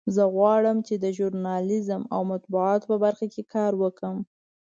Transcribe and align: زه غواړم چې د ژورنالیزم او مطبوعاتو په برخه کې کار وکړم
زه 0.15 0.23
غواړم 0.35 0.77
چې 0.87 0.95
د 1.03 1.05
ژورنالیزم 1.17 2.01
او 2.15 2.21
مطبوعاتو 2.31 2.85
په 2.91 2.97
برخه 3.03 3.25
کې 3.33 3.43
کار 3.53 3.71
وکړم 3.81 4.17